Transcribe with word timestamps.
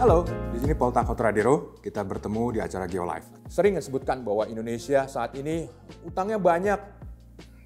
Halo, 0.00 0.24
di 0.52 0.58
sini 0.60 0.72
Paul 0.76 0.92
Takotradero. 0.92 1.76
Kita 1.80 2.04
bertemu 2.04 2.56
di 2.56 2.58
acara 2.60 2.84
GeoLife. 2.84 3.48
Sering 3.48 3.76
disebutkan 3.76 4.20
bahwa 4.20 4.44
Indonesia 4.44 5.08
saat 5.08 5.36
ini 5.36 5.68
utangnya 6.04 6.36
banyak. 6.36 6.80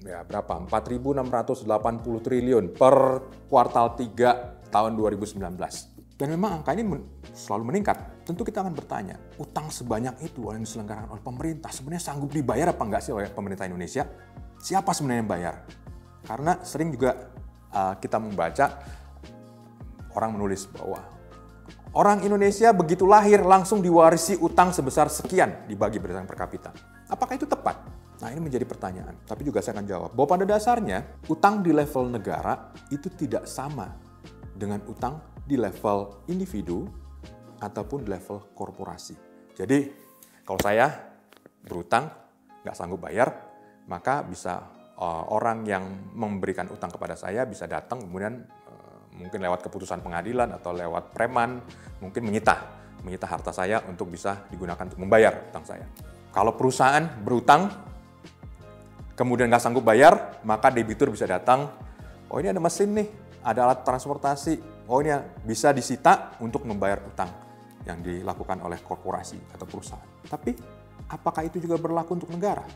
Ya, 0.03 0.23
berapa? 0.23 0.63
4.680 0.67 1.67
triliun 2.23 2.71
per 2.71 3.23
kuartal 3.51 3.99
3 3.99 4.71
tahun 4.71 4.91
2019. 4.95 5.39
Dan 6.15 6.27
memang 6.31 6.63
angka 6.63 6.71
ini 6.71 6.83
men- 6.87 7.07
selalu 7.35 7.75
meningkat. 7.75 8.23
Tentu 8.23 8.47
kita 8.47 8.63
akan 8.63 8.71
bertanya, 8.71 9.19
utang 9.35 9.67
sebanyak 9.67 10.23
itu 10.23 10.47
yang 10.47 10.63
diselenggarakan 10.63 11.11
oleh 11.11 11.23
pemerintah 11.23 11.71
sebenarnya 11.71 12.03
sanggup 12.03 12.31
dibayar 12.31 12.71
apa 12.71 12.83
enggak 12.83 13.03
sih 13.03 13.11
oleh 13.11 13.27
pemerintah 13.27 13.67
Indonesia? 13.67 14.07
Siapa 14.55 14.95
sebenarnya 14.95 15.19
yang 15.19 15.31
bayar? 15.31 15.55
Karena 16.25 16.57
sering 16.63 16.95
juga 16.95 17.34
uh, 17.75 17.99
kita 17.99 18.17
membaca 18.17 18.79
orang 20.15 20.31
menulis 20.39 20.65
bahwa 20.71 21.15
Orang 21.95 22.27
Indonesia 22.27 22.75
begitu 22.75 23.07
lahir 23.07 23.39
langsung 23.39 23.79
diwarisi 23.79 24.35
utang 24.43 24.75
sebesar 24.75 25.07
sekian 25.07 25.63
dibagi 25.63 25.95
berdasarkan 25.95 26.27
per 26.27 26.35
kapita. 26.35 26.75
Apakah 27.07 27.39
itu 27.39 27.47
tepat? 27.47 27.87
Nah 28.19 28.35
ini 28.35 28.43
menjadi 28.43 28.67
pertanyaan. 28.67 29.15
Tapi 29.23 29.47
juga 29.47 29.63
saya 29.63 29.79
akan 29.79 29.87
jawab 29.87 30.11
bahwa 30.11 30.27
pada 30.35 30.43
dasarnya 30.43 31.23
utang 31.31 31.63
di 31.63 31.71
level 31.71 32.11
negara 32.11 32.75
itu 32.91 33.07
tidak 33.15 33.47
sama 33.47 33.95
dengan 34.51 34.83
utang 34.91 35.23
di 35.47 35.55
level 35.55 36.27
individu 36.27 36.83
ataupun 37.63 38.03
di 38.03 38.11
level 38.11 38.51
korporasi. 38.51 39.15
Jadi 39.55 39.87
kalau 40.43 40.59
saya 40.59 40.91
berutang 41.63 42.11
nggak 42.59 42.75
sanggup 42.75 43.07
bayar, 43.07 43.39
maka 43.87 44.19
bisa 44.19 44.67
orang 45.03 45.67
yang 45.67 45.83
memberikan 46.15 46.71
utang 46.71 46.87
kepada 46.87 47.19
saya 47.19 47.43
bisa 47.43 47.67
datang 47.67 48.03
kemudian 48.07 48.47
mungkin 49.15 49.39
lewat 49.39 49.63
keputusan 49.65 50.03
pengadilan 50.03 50.51
atau 50.59 50.75
lewat 50.75 51.15
preman, 51.15 51.63
mungkin 52.03 52.27
menyita, 52.27 52.59
menyita 53.01 53.25
harta 53.25 53.51
saya 53.55 53.79
untuk 53.87 54.11
bisa 54.11 54.43
digunakan 54.51 54.83
untuk 54.83 54.99
membayar 54.99 55.47
utang 55.51 55.63
saya. 55.63 55.87
Kalau 56.35 56.51
perusahaan 56.59 57.03
berutang, 57.23 57.71
kemudian 59.15 59.47
nggak 59.47 59.63
sanggup 59.63 59.87
bayar, 59.87 60.43
maka 60.43 60.67
debitur 60.67 61.07
bisa 61.07 61.23
datang, 61.23 61.71
oh 62.27 62.37
ini 62.43 62.51
ada 62.51 62.59
mesin 62.59 62.91
nih, 62.91 63.07
ada 63.39 63.71
alat 63.71 63.87
transportasi, 63.87 64.59
oh 64.91 64.99
ini 64.99 65.15
bisa 65.47 65.71
disita 65.71 66.35
untuk 66.43 66.67
membayar 66.67 66.99
utang 67.07 67.31
yang 67.87 68.03
dilakukan 68.03 68.59
oleh 68.67 68.83
korporasi 68.83 69.55
atau 69.55 69.63
perusahaan. 69.63 70.27
Tapi 70.27 70.51
apakah 71.07 71.47
itu 71.47 71.63
juga 71.63 71.79
berlaku 71.79 72.19
untuk 72.19 72.31
negara? 72.35 72.67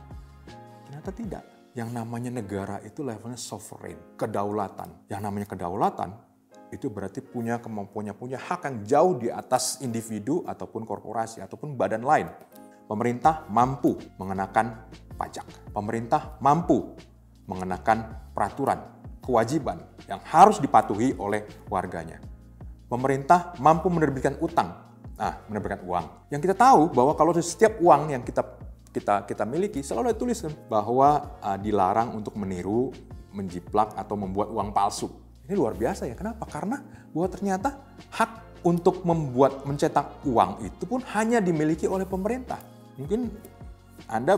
Ternyata 0.87 1.11
tidak. 1.11 1.58
Yang 1.77 1.89
namanya 1.93 2.33
negara 2.33 2.81
itu 2.81 3.05
levelnya 3.05 3.37
sovereign, 3.37 4.17
kedaulatan. 4.17 5.05
Yang 5.05 5.21
namanya 5.21 5.47
kedaulatan 5.53 6.09
itu 6.73 6.89
berarti 6.89 7.21
punya 7.21 7.61
kemampuannya, 7.61 8.13
punya 8.17 8.37
hak 8.41 8.65
yang 8.65 8.77
jauh 8.85 9.13
di 9.17 9.29
atas 9.29 9.81
individu 9.81 10.41
ataupun 10.49 10.85
korporasi 10.85 11.41
ataupun 11.45 11.77
badan 11.77 12.01
lain. 12.01 12.29
Pemerintah 12.89 13.45
mampu 13.53 14.01
mengenakan 14.17 14.89
pajak. 15.13 15.45
Pemerintah 15.69 16.41
mampu 16.41 16.97
mengenakan 17.45 18.17
peraturan, 18.33 18.81
kewajiban 19.21 19.77
yang 20.09 20.17
harus 20.25 20.57
dipatuhi 20.57 21.13
oleh 21.21 21.45
warganya. 21.69 22.17
Pemerintah 22.89 23.53
mampu 23.61 23.93
menerbitkan 23.93 24.41
utang, 24.41 24.73
nah 25.13 25.37
menerbitkan 25.45 25.85
uang. 25.85 26.05
Yang 26.33 26.49
kita 26.49 26.55
tahu 26.57 26.89
bahwa 26.89 27.13
kalau 27.13 27.37
setiap 27.37 27.77
uang 27.77 28.09
yang 28.09 28.25
kita 28.25 28.41
kita 28.89 29.29
kita 29.29 29.43
miliki 29.45 29.85
selalu 29.85 30.13
dituliskan 30.17 30.53
bahwa 30.65 31.39
uh, 31.41 31.57
dilarang 31.57 32.17
untuk 32.17 32.33
meniru, 32.37 32.89
menjiplak 33.33 33.93
atau 33.93 34.17
membuat 34.17 34.49
uang 34.49 34.73
palsu 34.73 35.29
ini 35.49 35.57
luar 35.57 35.73
biasa 35.73 36.05
ya. 36.05 36.13
Kenapa? 36.13 36.45
Karena 36.45 36.77
bahwa 37.09 37.25
ternyata 37.25 37.81
hak 38.13 38.61
untuk 38.61 39.01
membuat 39.01 39.65
mencetak 39.65 40.21
uang 40.21 40.61
itu 40.61 40.85
pun 40.85 41.01
hanya 41.17 41.41
dimiliki 41.41 41.89
oleh 41.89 42.05
pemerintah. 42.05 42.61
Mungkin 43.01 43.33
Anda 44.05 44.37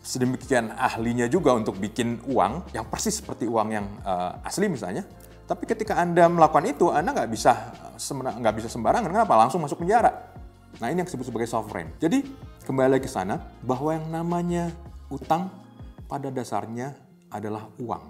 sedemikian 0.00 0.72
ahlinya 0.72 1.28
juga 1.28 1.52
untuk 1.52 1.76
bikin 1.76 2.24
uang 2.24 2.72
yang 2.72 2.88
persis 2.88 3.20
seperti 3.20 3.44
uang 3.44 3.68
yang 3.68 3.84
uh, 4.00 4.40
asli 4.40 4.64
misalnya. 4.64 5.04
Tapi 5.44 5.68
ketika 5.68 6.00
Anda 6.00 6.24
melakukan 6.24 6.72
itu, 6.72 6.88
Anda 6.88 7.12
nggak 7.12 7.28
bisa 7.28 7.52
nggak 8.16 8.54
bisa 8.56 8.68
sembarangan. 8.72 9.12
Kenapa? 9.12 9.36
Langsung 9.36 9.60
masuk 9.60 9.84
penjara. 9.84 10.33
Nah 10.82 10.90
ini 10.90 11.02
yang 11.02 11.08
disebut 11.08 11.30
sebagai 11.30 11.46
sovereign. 11.46 11.94
Jadi 12.02 12.26
kembali 12.66 12.98
lagi 12.98 13.06
ke 13.06 13.12
sana 13.12 13.38
bahwa 13.62 13.94
yang 13.94 14.06
namanya 14.10 14.74
utang 15.06 15.46
pada 16.10 16.34
dasarnya 16.34 16.94
adalah 17.30 17.70
uang 17.78 18.04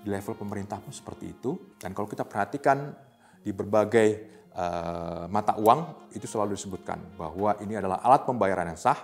di 0.00 0.08
level 0.08 0.34
pemerintah 0.38 0.80
pun 0.80 0.92
seperti 0.92 1.36
itu. 1.36 1.76
Dan 1.76 1.92
kalau 1.92 2.08
kita 2.08 2.24
perhatikan 2.24 2.96
di 3.44 3.52
berbagai 3.52 4.08
uh, 4.56 5.28
mata 5.28 5.56
uang 5.60 6.10
itu 6.16 6.24
selalu 6.24 6.56
disebutkan 6.56 6.96
bahwa 7.20 7.60
ini 7.60 7.76
adalah 7.76 8.00
alat 8.00 8.24
pembayaran 8.24 8.72
yang 8.72 8.80
sah, 8.80 8.98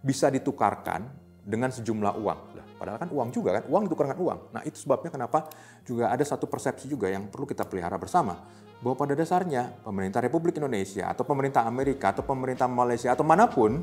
bisa 0.00 0.32
ditukarkan 0.32 1.04
dengan 1.44 1.68
sejumlah 1.68 2.14
uang. 2.16 2.40
Padahal 2.76 3.00
kan 3.00 3.08
uang 3.08 3.28
juga 3.32 3.60
kan, 3.60 3.64
uang 3.66 3.82
ditukarkan 3.88 4.18
uang. 4.20 4.38
Nah 4.52 4.62
itu 4.68 4.76
sebabnya 4.76 5.08
kenapa 5.08 5.48
juga 5.82 6.12
ada 6.12 6.22
satu 6.22 6.44
persepsi 6.44 6.86
juga 6.86 7.08
yang 7.08 7.28
perlu 7.32 7.48
kita 7.48 7.64
pelihara 7.64 7.96
bersama. 7.96 8.36
Bahwa 8.76 8.94
pada 8.94 9.16
dasarnya 9.16 9.80
pemerintah 9.80 10.20
Republik 10.20 10.60
Indonesia 10.60 11.08
atau 11.08 11.24
pemerintah 11.24 11.64
Amerika 11.64 12.12
atau 12.12 12.22
pemerintah 12.22 12.68
Malaysia 12.68 13.16
atau 13.16 13.24
mana 13.24 13.48
pun 13.48 13.80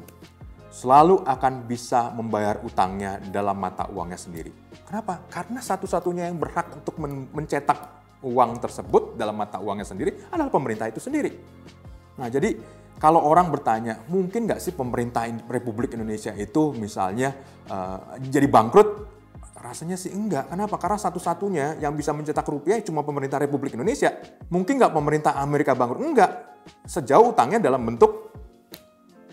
selalu 0.74 1.22
akan 1.26 1.70
bisa 1.70 2.10
membayar 2.14 2.58
utangnya 2.66 3.22
dalam 3.30 3.58
mata 3.58 3.86
uangnya 3.90 4.18
sendiri. 4.18 4.50
Kenapa? 4.86 5.22
Karena 5.30 5.62
satu-satunya 5.62 6.30
yang 6.30 6.38
berhak 6.42 6.70
untuk 6.74 6.98
men 6.98 7.30
mencetak 7.30 8.02
uang 8.26 8.58
tersebut 8.58 9.14
dalam 9.14 9.38
mata 9.38 9.62
uangnya 9.62 9.86
sendiri 9.86 10.30
adalah 10.34 10.50
pemerintah 10.50 10.90
itu 10.90 10.98
sendiri. 10.98 11.34
Nah, 12.18 12.30
jadi 12.30 12.58
kalau 13.00 13.20
orang 13.24 13.52
bertanya, 13.52 14.00
mungkin 14.08 14.48
nggak 14.48 14.62
sih 14.64 14.72
pemerintah 14.72 15.28
Republik 15.50 15.94
Indonesia 15.94 16.32
itu 16.34 16.72
misalnya 16.78 17.36
uh, 17.68 18.16
jadi 18.20 18.48
bangkrut? 18.48 19.12
Rasanya 19.64 19.96
sih 19.96 20.12
enggak. 20.12 20.52
Kenapa? 20.52 20.76
Karena 20.76 21.00
satu-satunya 21.00 21.80
yang 21.80 21.96
bisa 21.96 22.12
mencetak 22.12 22.44
rupiah 22.44 22.80
cuma 22.84 23.00
pemerintah 23.04 23.40
Republik 23.40 23.76
Indonesia. 23.76 24.12
Mungkin 24.52 24.76
nggak 24.76 24.92
pemerintah 24.92 25.40
Amerika 25.40 25.72
bangkrut? 25.72 26.04
Enggak. 26.04 26.32
Sejauh 26.84 27.32
utangnya 27.32 27.60
dalam 27.64 27.80
bentuk 27.84 28.32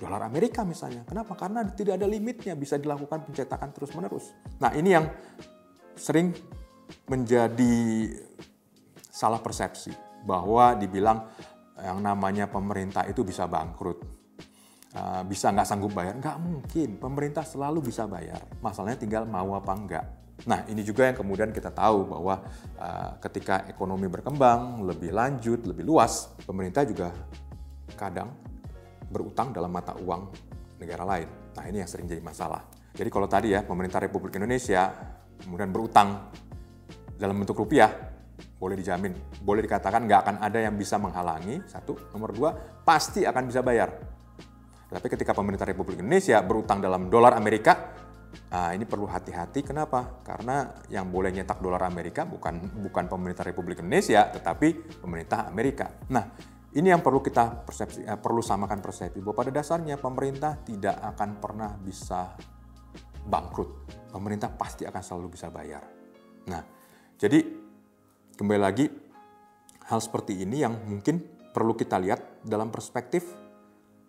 dolar 0.01 0.25
Amerika 0.25 0.65
misalnya. 0.65 1.05
Kenapa? 1.05 1.37
Karena 1.37 1.67
tidak 1.71 2.01
ada 2.01 2.07
limitnya, 2.09 2.57
bisa 2.57 2.81
dilakukan 2.81 3.29
pencetakan 3.29 3.71
terus-menerus. 3.77 4.33
Nah 4.57 4.73
ini 4.73 4.97
yang 4.97 5.07
sering 5.95 6.33
menjadi 7.07 8.09
salah 9.13 9.39
persepsi 9.39 9.93
bahwa 10.25 10.73
dibilang 10.79 11.29
yang 11.85 11.99
namanya 12.01 12.47
pemerintah 12.47 13.05
itu 13.09 13.25
bisa 13.25 13.49
bangkrut, 13.49 13.99
uh, 14.97 15.23
bisa 15.25 15.53
nggak 15.53 15.67
sanggup 15.69 15.93
bayar. 15.93 16.17
Nggak 16.17 16.39
mungkin, 16.41 16.89
pemerintah 17.01 17.45
selalu 17.45 17.91
bisa 17.91 18.05
bayar. 18.07 18.41
Masalahnya 18.61 18.99
tinggal 19.01 19.25
mau 19.25 19.57
apa 19.57 19.73
enggak. 19.73 20.07
Nah 20.49 20.65
ini 20.73 20.81
juga 20.81 21.05
yang 21.05 21.17
kemudian 21.21 21.53
kita 21.53 21.69
tahu 21.69 22.09
bahwa 22.09 22.41
uh, 22.81 23.11
ketika 23.21 23.69
ekonomi 23.69 24.09
berkembang 24.09 24.89
lebih 24.89 25.13
lanjut, 25.13 25.69
lebih 25.69 25.85
luas, 25.85 26.33
pemerintah 26.49 26.85
juga 26.89 27.13
kadang 27.93 28.33
berutang 29.11 29.53
dalam 29.53 29.69
mata 29.69 29.93
uang 30.01 30.33
negara 30.81 31.05
lain. 31.05 31.29
Nah 31.57 31.65
ini 31.69 31.85
yang 31.85 31.91
sering 31.91 32.09
jadi 32.09 32.25
masalah. 32.25 32.65
Jadi 32.97 33.09
kalau 33.13 33.29
tadi 33.29 33.53
ya 33.53 33.61
pemerintah 33.61 34.01
Republik 34.01 34.33
Indonesia 34.41 34.89
kemudian 35.45 35.69
berutang 35.73 36.31
dalam 37.21 37.37
bentuk 37.37 37.61
rupiah, 37.61 38.10
boleh 38.61 38.77
dijamin, 38.77 39.17
boleh 39.41 39.65
dikatakan 39.65 40.05
nggak 40.05 40.21
akan 40.21 40.37
ada 40.45 40.61
yang 40.61 40.77
bisa 40.77 41.01
menghalangi, 41.01 41.65
satu. 41.65 42.13
Nomor 42.13 42.31
dua, 42.37 42.51
pasti 42.85 43.25
akan 43.25 43.49
bisa 43.49 43.65
bayar. 43.65 43.89
Tapi 44.91 45.07
ketika 45.09 45.33
pemerintah 45.33 45.65
Republik 45.65 45.97
Indonesia 46.05 46.37
berutang 46.45 46.85
dalam 46.85 47.09
dolar 47.09 47.33
Amerika, 47.33 47.97
nah 48.53 48.77
ini 48.77 48.85
perlu 48.85 49.09
hati-hati. 49.09 49.65
Kenapa? 49.65 50.21
Karena 50.21 50.77
yang 50.93 51.09
boleh 51.09 51.33
nyetak 51.33 51.63
dolar 51.63 51.81
Amerika 51.89 52.29
bukan 52.29 52.85
bukan 52.85 53.09
pemerintah 53.09 53.49
Republik 53.49 53.81
Indonesia, 53.81 54.29
tetapi 54.29 55.01
pemerintah 55.01 55.49
Amerika. 55.49 55.89
Nah, 56.13 56.29
ini 56.77 56.93
yang 56.93 57.01
perlu 57.01 57.25
kita 57.25 57.65
persepsi, 57.65 58.05
eh, 58.05 58.19
perlu 58.21 58.45
samakan 58.45 58.83
persepsi 58.83 59.25
bahwa 59.25 59.41
pada 59.41 59.51
dasarnya 59.57 59.97
pemerintah 59.97 60.61
tidak 60.61 61.01
akan 61.17 61.41
pernah 61.41 61.71
bisa 61.81 62.35
bangkrut. 63.25 63.89
Pemerintah 64.11 64.53
pasti 64.53 64.85
akan 64.85 65.03
selalu 65.03 65.39
bisa 65.39 65.49
bayar. 65.55 65.87
Nah, 66.51 66.63
jadi 67.15 67.60
kembali 68.41 68.57
lagi 68.57 68.89
hal 69.93 70.01
seperti 70.01 70.33
ini 70.41 70.65
yang 70.65 70.73
mungkin 70.89 71.21
perlu 71.53 71.77
kita 71.77 72.01
lihat 72.01 72.41
dalam 72.41 72.73
perspektif 72.73 73.29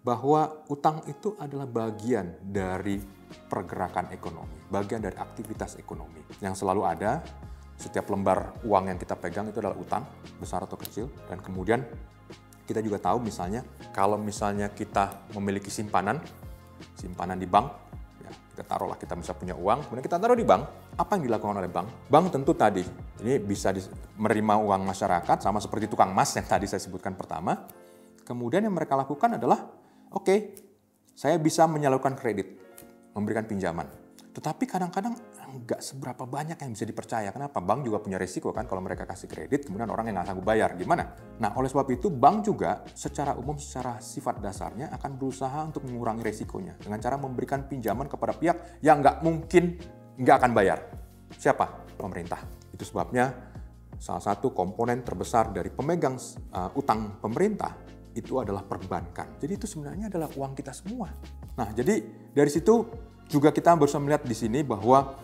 bahwa 0.07 0.63
utang 0.72 1.04
itu 1.12 1.36
adalah 1.36 1.68
bagian 1.68 2.39
dari 2.39 2.95
pergerakan 3.28 4.07
ekonomi, 4.16 4.56
bagian 4.72 5.04
dari 5.04 5.19
aktivitas 5.19 5.75
ekonomi 5.75 6.24
yang 6.39 6.56
selalu 6.56 6.88
ada. 6.88 7.19
Setiap 7.75 8.07
lembar 8.07 8.56
uang 8.63 8.95
yang 8.95 8.95
kita 8.95 9.19
pegang 9.19 9.51
itu 9.51 9.60
adalah 9.60 9.75
utang, 9.75 10.07
besar 10.39 10.63
atau 10.63 10.80
kecil, 10.80 11.12
dan 11.27 11.44
kemudian 11.44 11.84
kita 12.63 12.80
juga 12.80 13.04
tahu 13.04 13.19
misalnya 13.19 13.68
kalau 13.92 14.16
misalnya 14.16 14.72
kita 14.72 15.27
memiliki 15.36 15.68
simpanan, 15.68 16.24
simpanan 16.95 17.36
di 17.36 17.50
bank, 17.50 17.68
ya, 18.22 18.32
kita 18.54 18.64
taruhlah 18.64 18.98
kita 18.98 19.18
bisa 19.18 19.34
punya 19.34 19.58
uang, 19.58 19.90
kemudian 19.90 20.06
kita 20.06 20.18
taruh 20.22 20.38
di 20.38 20.46
bank, 20.46 20.94
apa 20.98 21.12
yang 21.18 21.24
dilakukan 21.28 21.58
oleh 21.58 21.72
bank? 21.72 21.88
Bank 22.08 22.26
tentu 22.30 22.54
tadi 22.54 22.84
Ini 23.22 23.38
bisa 23.38 23.70
menerima 24.18 24.54
uang 24.58 24.82
masyarakat 24.86 25.38
sama 25.46 25.62
seperti 25.62 25.86
tukang 25.86 26.10
emas 26.10 26.34
yang 26.34 26.46
tadi 26.46 26.66
saya 26.66 26.82
sebutkan 26.82 27.14
pertama. 27.14 27.70
Kemudian 28.26 28.66
yang 28.66 28.74
mereka 28.74 28.98
lakukan 28.98 29.38
adalah, 29.38 29.70
oke, 30.14 30.26
okay, 30.26 30.40
saya 31.14 31.38
bisa 31.38 31.70
menyalurkan 31.70 32.18
kredit, 32.18 32.58
memberikan 33.14 33.46
pinjaman. 33.46 34.00
Tetapi 34.31 34.63
kadang-kadang 34.63 35.12
nggak 35.51 35.83
seberapa 35.83 36.24
banyak 36.24 36.56
yang 36.56 36.72
bisa 36.72 36.88
dipercaya. 36.88 37.36
Kenapa? 37.36 37.60
Bank 37.60 37.83
juga 37.83 38.00
punya 38.00 38.16
resiko 38.16 38.56
kan 38.56 38.63
kalau 38.63 38.80
mereka 38.80 39.04
kasih 39.04 39.28
kredit, 39.28 39.68
kemudian 39.68 39.92
orang 39.92 40.07
yang 40.07 40.16
nggak 40.19 40.31
sanggup 40.31 40.48
bayar. 40.48 40.72
Gimana? 40.80 41.04
Nah, 41.44 41.51
oleh 41.60 41.68
sebab 41.68 41.88
itu 41.92 42.07
bank 42.07 42.48
juga 42.48 42.80
secara 42.95 43.36
umum, 43.36 43.60
secara 43.60 44.00
sifat 44.00 44.39
dasarnya 44.39 44.88
akan 44.95 45.19
berusaha 45.19 45.60
untuk 45.68 45.83
mengurangi 45.83 46.24
resikonya 46.24 46.80
dengan 46.80 47.04
cara 47.04 47.19
memberikan 47.19 47.68
pinjaman 47.68 48.07
kepada 48.07 48.31
pihak 48.39 48.80
yang 48.80 49.04
nggak 49.04 49.19
mungkin 49.19 49.75
nggak 50.16 50.36
akan 50.39 50.51
bayar. 50.56 50.80
Siapa? 51.36 51.92
Pemerintah. 52.00 52.39
Itu 52.72 52.88
sebabnya 52.88 53.51
salah 54.00 54.24
satu 54.24 54.56
komponen 54.56 55.04
terbesar 55.04 55.51
dari 55.51 55.69
pemegang 55.69 56.16
uh, 56.56 56.72
utang 56.80 57.19
pemerintah 57.19 57.75
itu 58.16 58.39
adalah 58.39 58.63
perbankan. 58.63 59.39
Jadi 59.39 59.54
itu 59.60 59.68
sebenarnya 59.68 60.07
adalah 60.12 60.27
uang 60.36 60.56
kita 60.56 60.72
semua. 60.75 61.07
Nah, 61.56 61.69
jadi 61.72 62.00
dari 62.31 62.51
situ 62.51 62.84
juga 63.31 63.56
kita 63.56 63.80
bisa 63.80 63.95
melihat 63.95 64.28
di 64.28 64.36
sini 64.36 64.60
bahwa 64.60 65.16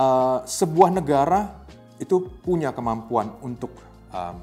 uh, 0.00 0.40
sebuah 0.48 0.88
negara 0.96 1.60
itu 2.00 2.40
punya 2.40 2.72
kemampuan 2.72 3.36
untuk 3.44 3.76
um, 4.08 4.40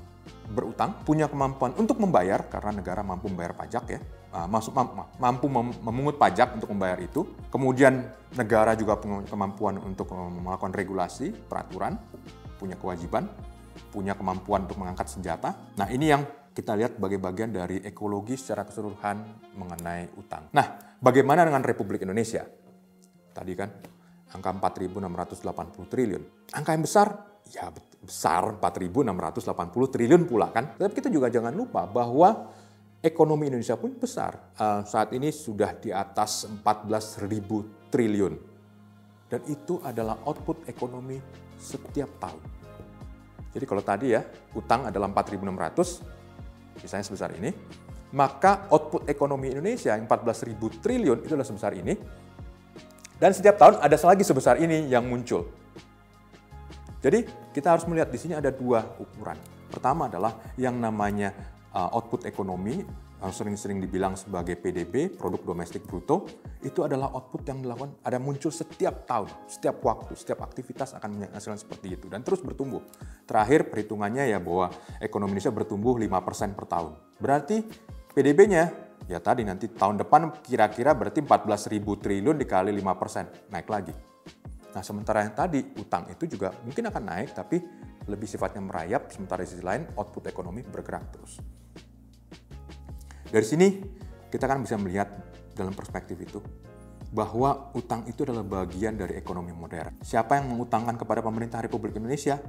berutang, 0.54 0.94
punya 1.02 1.26
kemampuan 1.26 1.74
untuk 1.76 1.98
membayar 1.98 2.46
karena 2.46 2.80
negara 2.80 3.02
mampu 3.02 3.28
membayar 3.28 3.58
pajak 3.58 3.84
ya, 3.90 4.00
uh, 4.38 4.46
masuk 4.46 4.78
mampu 5.18 5.50
mem 5.50 5.74
memungut 5.82 6.22
pajak 6.22 6.54
untuk 6.54 6.70
membayar 6.70 7.02
itu. 7.02 7.26
Kemudian 7.50 8.06
negara 8.38 8.78
juga 8.78 8.96
punya 9.02 9.26
kemampuan 9.26 9.82
untuk 9.82 10.14
melakukan 10.14 10.72
regulasi, 10.72 11.34
peraturan, 11.34 11.98
punya 12.62 12.78
kewajiban, 12.78 13.26
punya 13.90 14.14
kemampuan 14.14 14.70
untuk 14.70 14.78
mengangkat 14.78 15.10
senjata. 15.10 15.58
Nah 15.76 15.90
ini 15.90 16.14
yang 16.14 16.24
kita 16.58 16.74
lihat 16.74 16.98
sebagai 16.98 17.22
bagian 17.22 17.54
dari 17.54 17.86
ekologi 17.86 18.34
secara 18.34 18.66
keseluruhan 18.66 19.22
mengenai 19.62 20.10
utang. 20.18 20.50
Nah, 20.58 20.98
bagaimana 20.98 21.46
dengan 21.46 21.62
Republik 21.62 22.02
Indonesia? 22.02 22.50
Tadi 23.38 23.54
kan 23.54 23.70
angka 24.34 24.50
4.680 24.74 25.86
triliun. 25.86 26.24
Angka 26.58 26.74
yang 26.74 26.82
besar, 26.82 27.08
ya 27.54 27.70
besar 28.02 28.58
4.680 28.58 29.94
triliun 29.94 30.26
pula 30.26 30.50
kan. 30.50 30.74
Tapi 30.74 30.94
kita 30.98 31.14
juga 31.14 31.30
jangan 31.30 31.54
lupa 31.54 31.86
bahwa 31.86 32.50
ekonomi 33.06 33.54
Indonesia 33.54 33.78
pun 33.78 33.94
besar. 33.94 34.58
Uh, 34.58 34.82
saat 34.90 35.14
ini 35.14 35.30
sudah 35.30 35.78
di 35.78 35.94
atas 35.94 36.50
14.000 36.50 37.94
triliun. 37.94 38.34
Dan 39.28 39.44
itu 39.46 39.78
adalah 39.84 40.24
output 40.24 40.66
ekonomi 40.66 41.20
setiap 41.60 42.10
tahun. 42.18 42.44
Jadi 43.52 43.66
kalau 43.68 43.84
tadi 43.84 44.08
ya, 44.16 44.22
utang 44.56 44.88
adalah 44.88 45.12
4.600, 45.12 46.80
misalnya 46.80 47.06
sebesar 47.06 47.36
ini, 47.36 47.52
maka 48.16 48.72
output 48.72 49.10
ekonomi 49.10 49.52
Indonesia 49.52 49.92
yang 49.92 50.08
14.000 50.08 50.80
triliun 50.80 51.18
itu 51.28 51.34
adalah 51.36 51.48
sebesar 51.48 51.76
ini, 51.76 51.92
dan 53.18 53.34
setiap 53.34 53.58
tahun 53.58 53.82
ada 53.82 53.98
lagi 53.98 54.22
sebesar 54.22 54.62
ini 54.62 54.90
yang 54.90 55.06
muncul. 55.06 55.50
Jadi 57.02 57.26
kita 57.54 57.78
harus 57.78 57.86
melihat 57.90 58.10
di 58.10 58.20
sini 58.22 58.34
ada 58.38 58.50
dua 58.50 58.82
ukuran. 58.98 59.38
Pertama 59.70 60.10
adalah 60.10 60.38
yang 60.58 60.78
namanya 60.78 61.34
uh, 61.74 61.94
output 61.94 62.26
ekonomi, 62.26 62.82
yang 63.18 63.34
sering-sering 63.34 63.82
dibilang 63.82 64.14
sebagai 64.14 64.58
PDB, 64.58 65.14
produk 65.14 65.42
domestik 65.54 65.86
bruto, 65.86 66.30
itu 66.62 66.86
adalah 66.86 67.10
output 67.14 67.42
yang 67.50 67.66
dilakukan, 67.66 67.98
ada 68.06 68.18
muncul 68.22 68.54
setiap 68.54 69.10
tahun, 69.10 69.30
setiap 69.50 69.82
waktu, 69.82 70.14
setiap 70.14 70.46
aktivitas 70.46 70.94
akan 70.98 71.26
menghasilkan 71.26 71.58
seperti 71.58 71.98
itu, 71.98 72.06
dan 72.10 72.22
terus 72.22 72.42
bertumbuh. 72.46 72.82
Terakhir 73.26 73.70
perhitungannya 73.74 74.30
ya 74.30 74.38
bahwa 74.38 74.70
ekonomi 75.02 75.38
Indonesia 75.38 75.54
bertumbuh 75.54 75.98
5% 75.98 76.58
per 76.58 76.66
tahun. 76.70 76.94
Berarti 77.18 77.58
PDB-nya 78.14 78.87
ya 79.08 79.24
tadi 79.24 79.48
nanti 79.48 79.72
tahun 79.72 80.04
depan 80.04 80.44
kira-kira 80.44 80.92
berarti 80.94 81.24
14 81.24 81.72
ribu 81.74 81.96
triliun 81.96 82.36
dikali 82.36 82.76
5 82.76 83.02
persen, 83.02 83.26
naik 83.50 83.68
lagi. 83.72 83.96
Nah 84.76 84.84
sementara 84.84 85.26
yang 85.26 85.34
tadi 85.34 85.64
utang 85.80 86.12
itu 86.12 86.28
juga 86.28 86.54
mungkin 86.62 86.92
akan 86.92 87.04
naik 87.04 87.34
tapi 87.34 87.58
lebih 88.08 88.28
sifatnya 88.28 88.64
merayap, 88.64 89.12
sementara 89.12 89.44
di 89.44 89.50
sisi 89.50 89.64
lain 89.64 89.88
output 89.96 90.28
ekonomi 90.32 90.64
bergerak 90.64 91.04
terus. 91.12 91.40
Dari 93.28 93.44
sini 93.44 93.68
kita 94.32 94.48
kan 94.48 94.64
bisa 94.64 94.80
melihat 94.80 95.12
dalam 95.56 95.76
perspektif 95.76 96.16
itu 96.20 96.40
bahwa 97.12 97.72
utang 97.76 98.04
itu 98.08 98.28
adalah 98.28 98.44
bagian 98.44 99.00
dari 99.00 99.16
ekonomi 99.16 99.56
modern. 99.56 100.04
Siapa 100.04 100.40
yang 100.40 100.52
mengutangkan 100.52 101.00
kepada 101.00 101.24
pemerintah 101.24 101.64
Republik 101.64 101.96
Indonesia? 101.96 102.40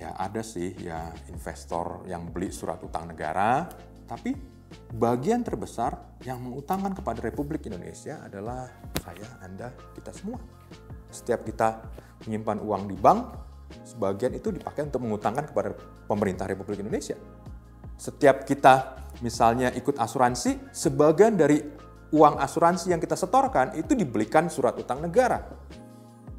Ya 0.00 0.16
ada 0.18 0.42
sih 0.42 0.74
ya 0.82 1.12
investor 1.30 2.02
yang 2.10 2.32
beli 2.32 2.50
surat 2.50 2.80
utang 2.82 3.06
negara, 3.06 3.70
tapi 4.08 4.34
bagian 4.96 5.42
terbesar 5.44 6.18
yang 6.22 6.40
mengutangkan 6.40 6.92
kepada 6.96 7.18
Republik 7.24 7.66
Indonesia 7.68 8.20
adalah 8.22 8.68
saya, 9.02 9.28
Anda, 9.42 9.72
kita 9.96 10.12
semua. 10.14 10.38
Setiap 11.12 11.44
kita 11.44 11.82
menyimpan 12.24 12.58
uang 12.62 12.82
di 12.88 12.96
bank, 12.96 13.20
sebagian 13.84 14.32
itu 14.36 14.52
dipakai 14.52 14.88
untuk 14.88 15.04
mengutangkan 15.04 15.48
kepada 15.50 15.76
pemerintah 16.08 16.48
Republik 16.48 16.80
Indonesia. 16.80 17.16
Setiap 17.96 18.48
kita 18.48 19.04
misalnya 19.20 19.70
ikut 19.76 20.00
asuransi, 20.00 20.72
sebagian 20.72 21.36
dari 21.36 21.60
uang 22.12 22.36
asuransi 22.40 22.92
yang 22.92 23.00
kita 23.00 23.16
setorkan 23.16 23.72
itu 23.76 23.96
dibelikan 23.96 24.48
surat 24.52 24.76
utang 24.76 25.00
negara 25.00 25.40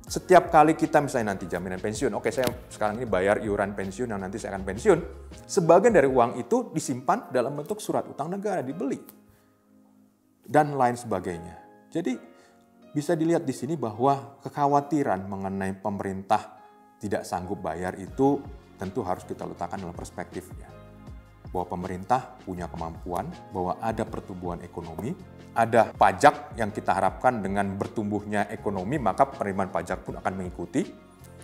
setiap 0.03 0.51
kali 0.51 0.75
kita 0.75 1.00
misalnya 1.00 1.31
nanti 1.31 1.47
jaminan 1.47 1.79
pensiun, 1.79 2.11
oke 2.11 2.27
saya 2.27 2.51
sekarang 2.67 3.00
ini 3.00 3.07
bayar 3.07 3.39
iuran 3.39 3.71
pensiun 3.71 4.11
yang 4.11 4.19
nanti 4.19 4.35
saya 4.35 4.59
akan 4.59 4.67
pensiun, 4.67 5.00
sebagian 5.47 5.95
dari 5.95 6.11
uang 6.11 6.44
itu 6.44 6.75
disimpan 6.75 7.31
dalam 7.31 7.55
bentuk 7.55 7.79
surat 7.79 8.03
utang 8.03 8.27
negara 8.27 8.59
dibeli 8.59 9.00
dan 10.44 10.75
lain 10.75 11.00
sebagainya. 11.00 11.55
Jadi 11.88 12.19
bisa 12.91 13.15
dilihat 13.15 13.47
di 13.47 13.55
sini 13.55 13.79
bahwa 13.79 14.44
kekhawatiran 14.44 15.23
mengenai 15.23 15.79
pemerintah 15.79 16.59
tidak 17.00 17.23
sanggup 17.23 17.63
bayar 17.63 17.95
itu 17.95 18.44
tentu 18.75 19.07
harus 19.07 19.23
kita 19.23 19.47
letakkan 19.47 19.79
dalam 19.79 19.95
perspektifnya. 19.95 20.73
Bahwa 21.53 21.69
pemerintah 21.69 22.33
punya 22.41 22.65
kemampuan, 22.65 23.29
bahwa 23.53 23.77
ada 23.77 24.01
pertumbuhan 24.09 24.57
ekonomi, 24.65 25.13
ada 25.53 25.94
pajak 25.94 26.57
yang 26.57 26.73
kita 26.73 26.97
harapkan 26.97 27.45
dengan 27.45 27.77
bertumbuhnya 27.77 28.50
ekonomi, 28.50 28.97
maka 28.97 29.29
penerimaan 29.29 29.69
pajak 29.69 30.01
pun 30.01 30.17
akan 30.17 30.33
mengikuti. 30.33 30.81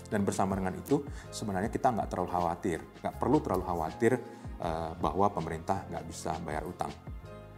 Dan 0.09 0.25
bersama 0.25 0.57
dengan 0.57 0.73
itu, 0.73 1.05
sebenarnya 1.29 1.69
kita 1.69 1.93
nggak 1.93 2.09
terlalu 2.09 2.29
khawatir, 2.33 2.81
nggak 3.05 3.15
perlu 3.21 3.37
terlalu 3.45 3.63
khawatir 3.69 4.17
uh, 4.57 4.97
bahwa 4.97 5.29
pemerintah 5.29 5.85
nggak 5.85 6.05
bisa 6.09 6.33
bayar 6.41 6.65
utang. 6.65 6.89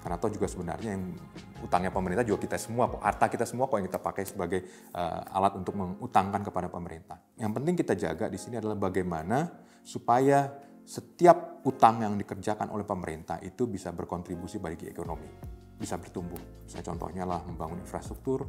Karena 0.02 0.18
toh 0.18 0.34
juga 0.34 0.50
sebenarnya 0.50 0.98
yang 0.98 1.14
utangnya 1.62 1.94
pemerintah 1.94 2.26
juga 2.26 2.44
kita 2.44 2.58
semua, 2.58 2.90
harta 3.00 3.30
kita 3.30 3.46
semua 3.46 3.70
kok 3.70 3.78
yang 3.78 3.88
kita 3.88 4.02
pakai 4.02 4.24
sebagai 4.26 4.60
uh, 4.98 5.38
alat 5.38 5.56
untuk 5.56 5.78
mengutangkan 5.78 6.42
kepada 6.44 6.68
pemerintah. 6.68 7.22
Yang 7.38 7.52
penting 7.56 7.74
kita 7.78 7.94
jaga 7.96 8.26
di 8.28 8.36
sini 8.42 8.58
adalah 8.58 8.76
bagaimana 8.76 9.48
supaya 9.86 10.50
setiap 10.84 11.64
utang 11.66 12.02
yang 12.02 12.18
dikerjakan 12.18 12.74
oleh 12.74 12.84
pemerintah 12.84 13.38
itu 13.44 13.70
bisa 13.70 13.94
berkontribusi 13.94 14.58
bagi 14.58 14.90
ekonomi 14.90 15.52
bisa 15.82 15.98
bertumbuh. 15.98 16.38
Saya 16.70 16.86
contohnya 16.86 17.26
lah 17.26 17.42
membangun 17.42 17.82
infrastruktur. 17.82 18.46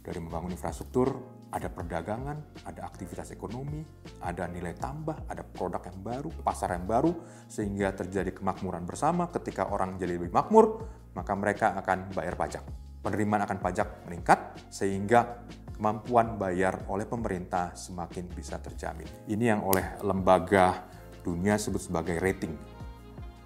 Dari 0.00 0.22
membangun 0.22 0.54
infrastruktur, 0.54 1.12
ada 1.50 1.66
perdagangan, 1.66 2.62
ada 2.62 2.86
aktivitas 2.86 3.34
ekonomi, 3.34 3.82
ada 4.22 4.46
nilai 4.46 4.72
tambah, 4.78 5.26
ada 5.26 5.42
produk 5.42 5.82
yang 5.82 5.98
baru, 5.98 6.30
pasar 6.46 6.78
yang 6.78 6.86
baru, 6.86 7.10
sehingga 7.50 7.90
terjadi 7.90 8.30
kemakmuran 8.30 8.86
bersama. 8.86 9.26
Ketika 9.28 9.68
orang 9.68 9.98
jadi 9.98 10.14
lebih 10.14 10.30
makmur, 10.30 10.86
maka 11.12 11.34
mereka 11.34 11.74
akan 11.74 12.14
bayar 12.14 12.38
pajak. 12.38 12.62
Penerimaan 13.02 13.50
akan 13.50 13.58
pajak 13.58 14.06
meningkat, 14.06 14.38
sehingga 14.70 15.42
kemampuan 15.74 16.38
bayar 16.38 16.86
oleh 16.86 17.04
pemerintah 17.04 17.74
semakin 17.74 18.30
bisa 18.30 18.62
terjamin. 18.62 19.10
Ini 19.26 19.58
yang 19.58 19.66
oleh 19.66 19.98
lembaga 20.06 20.86
dunia 21.26 21.58
sebut 21.58 21.82
sebagai 21.82 22.22
rating, 22.22 22.54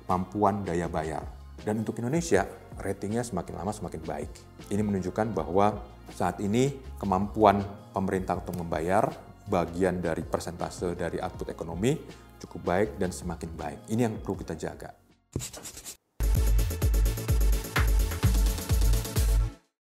kemampuan 0.05 0.61
daya 0.69 0.85
bayar. 0.85 1.25
Dan 1.65 1.81
untuk 1.81 1.97
Indonesia, 2.05 2.45
ratingnya 2.77 3.25
semakin 3.25 3.57
lama 3.57 3.73
semakin 3.73 4.05
baik. 4.05 4.31
Ini 4.69 4.85
menunjukkan 4.85 5.33
bahwa 5.33 5.81
saat 6.13 6.41
ini 6.45 6.77
kemampuan 7.01 7.65
pemerintah 7.97 8.37
untuk 8.37 8.61
membayar 8.61 9.09
bagian 9.49 9.99
dari 9.99 10.23
persentase 10.23 10.93
dari 10.95 11.19
output 11.19 11.49
ekonomi 11.49 11.97
cukup 12.41 12.61
baik 12.65 12.89
dan 12.97 13.13
semakin 13.13 13.51
baik. 13.57 13.79
Ini 13.93 14.09
yang 14.09 14.15
perlu 14.21 14.37
kita 14.41 14.57
jaga. 14.57 14.93